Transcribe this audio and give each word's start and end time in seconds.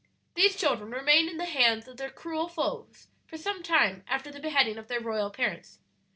"These 0.33 0.55
children 0.55 0.89
remained 0.89 1.29
in 1.29 1.37
the 1.37 1.45
hands 1.45 1.87
of 1.87 1.97
their 1.97 2.09
cruel 2.09 2.47
foes 2.47 3.07
for 3.27 3.37
some 3.37 3.61
time 3.61 4.03
after 4.07 4.31
the 4.31 4.39
beheading 4.39 4.79
of 4.79 4.87
their 4.87 4.99
royal 4.99 5.29
parents. 5.29 5.77